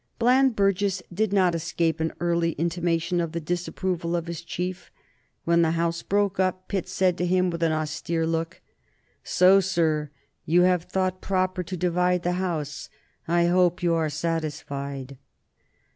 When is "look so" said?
8.25-9.59